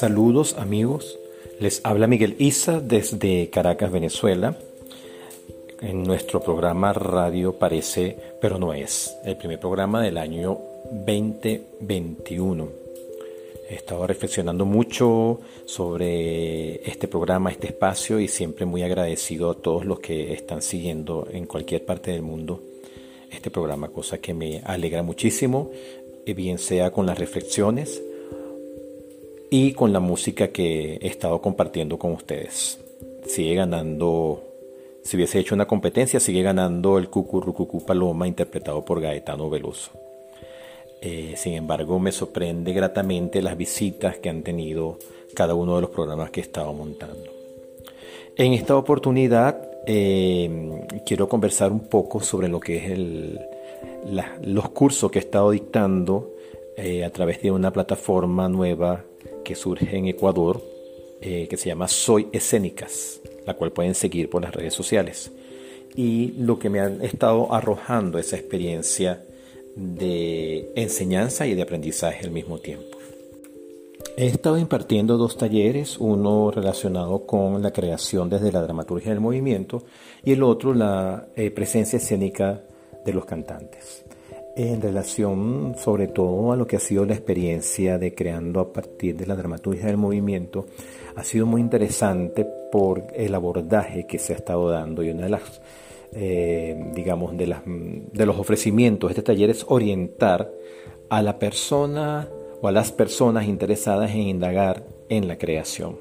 [0.00, 1.18] Saludos amigos,
[1.58, 4.56] les habla Miguel Isa desde Caracas, Venezuela.
[5.82, 10.58] En nuestro programa Radio Parece, pero no es, el primer programa del año
[10.90, 12.68] 2021.
[13.68, 19.84] He estado reflexionando mucho sobre este programa, este espacio y siempre muy agradecido a todos
[19.84, 22.62] los que están siguiendo en cualquier parte del mundo
[23.30, 25.70] este programa, cosa que me alegra muchísimo,
[26.32, 28.00] bien sea con las reflexiones
[29.50, 32.78] y con la música que he estado compartiendo con ustedes.
[33.26, 34.42] Sigue ganando,
[35.02, 39.90] si hubiese hecho una competencia, sigue ganando el Cucurrucucú Paloma interpretado por Gaetano Veloso.
[41.02, 44.98] Eh, sin embargo, me sorprende gratamente las visitas que han tenido
[45.34, 47.30] cada uno de los programas que he estado montando.
[48.36, 53.40] En esta oportunidad eh, quiero conversar un poco sobre lo que es el,
[54.42, 56.30] los cursos que he estado dictando
[56.76, 59.04] eh, a través de una plataforma nueva
[59.50, 60.62] que surge en Ecuador,
[61.20, 65.32] eh, que se llama Soy Escénicas, la cual pueden seguir por las redes sociales.
[65.96, 69.24] Y lo que me ha estado arrojando esa experiencia
[69.74, 72.96] de enseñanza y de aprendizaje al mismo tiempo.
[74.16, 79.82] He estado impartiendo dos talleres, uno relacionado con la creación desde la dramaturgia del movimiento
[80.22, 82.62] y el otro la eh, presencia escénica
[83.04, 84.04] de los cantantes.
[84.62, 89.16] En relación sobre todo a lo que ha sido la experiencia de creando a partir
[89.16, 90.66] de la dramaturgia del movimiento,
[91.16, 95.28] ha sido muy interesante por el abordaje que se ha estado dando y una de
[95.30, 95.62] las,
[96.12, 100.52] eh, digamos, de, las, de los ofrecimientos de este taller es orientar
[101.08, 102.28] a la persona
[102.60, 105.96] o a las personas interesadas en indagar en la creación.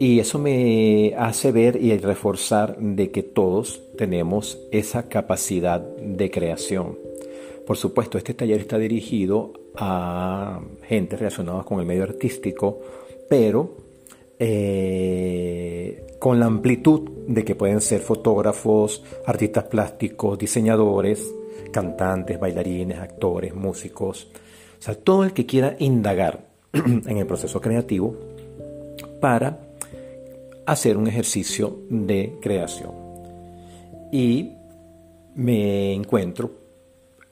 [0.00, 7.05] Y eso me hace ver y reforzar de que todos tenemos esa capacidad de creación.
[7.66, 12.80] Por supuesto, este taller está dirigido a gente relacionada con el medio artístico,
[13.28, 13.76] pero
[14.38, 21.34] eh, con la amplitud de que pueden ser fotógrafos, artistas plásticos, diseñadores,
[21.72, 24.28] cantantes, bailarines, actores, músicos,
[24.78, 28.14] o sea, todo el que quiera indagar en el proceso creativo
[29.20, 29.58] para
[30.66, 32.92] hacer un ejercicio de creación.
[34.12, 34.52] Y
[35.34, 36.65] me encuentro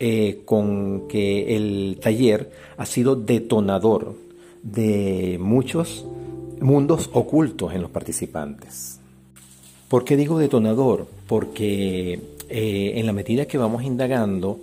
[0.07, 4.15] eh, con que el taller ha sido detonador
[4.63, 6.05] de muchos
[6.61, 9.01] mundos ocultos en los participantes.
[9.89, 11.07] ¿Por qué digo detonador?
[11.27, 12.21] Porque
[12.51, 14.61] eh, en la medida que vamos indagando,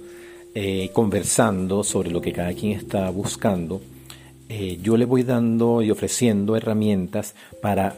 [0.53, 3.81] eh, conversando sobre lo que cada quien está buscando,
[4.83, 7.97] yo le voy dando y ofreciendo herramientas para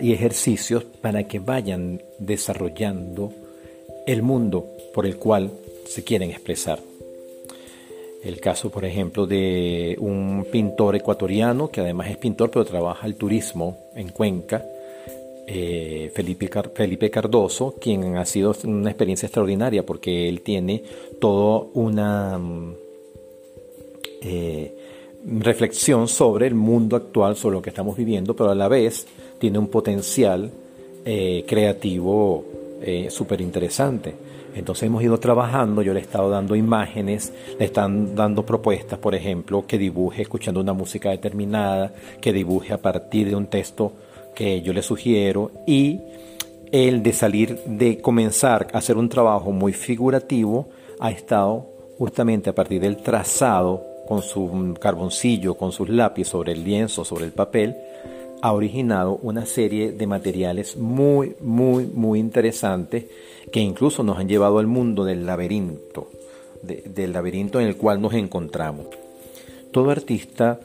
[0.00, 3.30] y ejercicios para que vayan desarrollando
[4.06, 5.50] el mundo por el cual
[5.88, 6.80] se quieren expresar.
[8.22, 13.14] El caso, por ejemplo, de un pintor ecuatoriano que además es pintor pero trabaja el
[13.14, 14.64] turismo en Cuenca,
[15.46, 20.82] eh, Felipe, Felipe Cardoso, quien ha sido una experiencia extraordinaria porque él tiene
[21.20, 22.74] toda una mm,
[24.22, 24.74] eh,
[25.24, 29.06] reflexión sobre el mundo actual, sobre lo que estamos viviendo, pero a la vez
[29.38, 30.50] tiene un potencial
[31.04, 32.44] eh, creativo
[33.08, 34.14] súper interesante.
[34.58, 39.14] Entonces hemos ido trabajando, yo le he estado dando imágenes, le están dando propuestas, por
[39.14, 43.92] ejemplo, que dibuje escuchando una música determinada, que dibuje a partir de un texto
[44.34, 46.00] que yo le sugiero y
[46.72, 50.68] el de salir, de comenzar a hacer un trabajo muy figurativo,
[51.00, 51.66] ha estado
[51.96, 57.26] justamente a partir del trazado con su carboncillo, con sus lápices sobre el lienzo, sobre
[57.26, 57.76] el papel,
[58.42, 63.06] ha originado una serie de materiales muy, muy, muy interesantes
[63.52, 66.10] que incluso nos han llevado al mundo del laberinto,
[66.62, 68.86] del laberinto en el cual nos encontramos.
[69.72, 70.60] Todo artista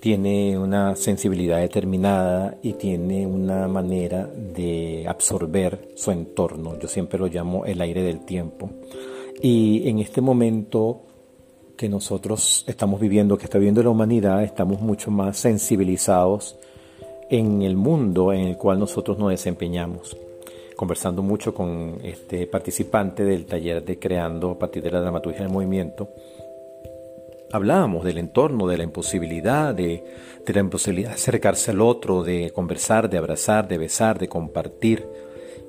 [0.00, 6.78] tiene una sensibilidad determinada y tiene una manera de absorber su entorno.
[6.78, 8.70] Yo siempre lo llamo el aire del tiempo.
[9.42, 11.02] Y en este momento
[11.76, 16.56] que nosotros estamos viviendo, que está viviendo la humanidad, estamos mucho más sensibilizados
[17.28, 20.16] en el mundo en el cual nosotros nos desempeñamos.
[20.76, 25.52] Conversando mucho con este participante del taller de Creando a partir de la dramaturgia del
[25.52, 26.10] movimiento,
[27.50, 30.04] hablábamos del entorno, de la imposibilidad, de,
[30.46, 35.06] la imposibilidad acercarse al otro, de conversar, de abrazar, de besar, de compartir.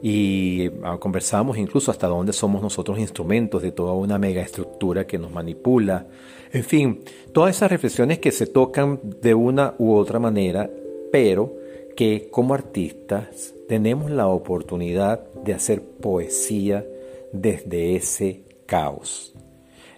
[0.02, 5.18] Y ah, conversábamos incluso hasta dónde somos nosotros instrumentos de toda una mega estructura que
[5.18, 6.06] nos manipula.
[6.52, 7.04] En fin,
[7.34, 10.70] todas esas reflexiones que se tocan de una u otra manera
[11.12, 11.56] pero
[11.96, 16.86] que como artistas tenemos la oportunidad de hacer poesía
[17.32, 19.34] desde ese caos.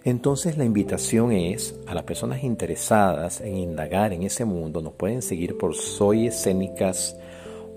[0.02, 5.20] Entonces la invitación es a las personas interesadas en indagar en ese mundo, nos pueden
[5.20, 7.16] seguir por Soy Escénicas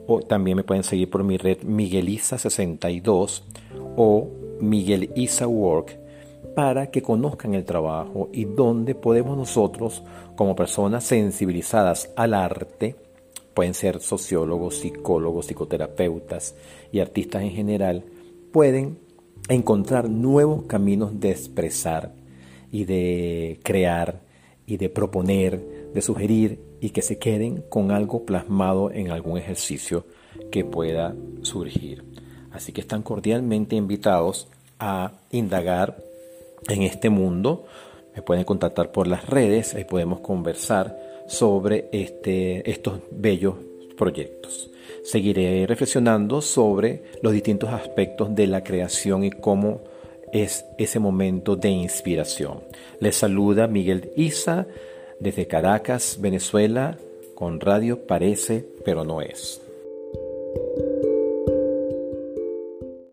[0.07, 3.41] o también me pueden seguir por mi red Migueliza62
[3.97, 4.29] o
[4.62, 6.00] Miguel Isa Work
[6.56, 10.03] para que conozcan el trabajo y dónde podemos nosotros,
[10.36, 12.95] como personas sensibilizadas al arte,
[13.53, 16.55] pueden ser sociólogos, psicólogos, psicoterapeutas
[16.91, 18.05] y artistas en general,
[18.51, 18.97] pueden
[19.50, 22.13] encontrar nuevos caminos de expresar
[22.71, 24.21] y de crear
[24.65, 30.05] y de proponer, de sugerir y que se queden con algo plasmado en algún ejercicio
[30.51, 32.03] que pueda surgir.
[32.51, 34.47] Así que están cordialmente invitados
[34.79, 36.03] a indagar
[36.69, 37.65] en este mundo.
[38.15, 43.55] Me pueden contactar por las redes y podemos conversar sobre este, estos bellos
[43.97, 44.69] proyectos.
[45.03, 49.81] Seguiré reflexionando sobre los distintos aspectos de la creación y cómo
[50.31, 52.63] es ese momento de inspiración.
[52.99, 54.67] Les saluda Miguel Isa
[55.19, 56.97] desde Caracas, Venezuela,
[57.35, 59.62] con Radio Parece, pero no es.